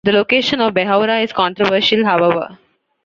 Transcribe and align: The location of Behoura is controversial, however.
The 0.03 0.13
location 0.13 0.61
of 0.61 0.73
Behoura 0.73 1.23
is 1.23 1.31
controversial, 1.31 2.03
however. 2.03 2.57